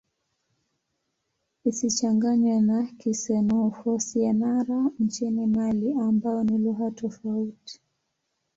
[1.69, 7.81] Isichanganywe na Kisenoufo-Syenara nchini Mali ambayo ni lugha tofauti.